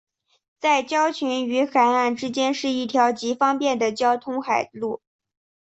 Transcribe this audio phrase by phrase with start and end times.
[0.59, 4.99] 在礁群与海岸之间是一条极方便的交通海路。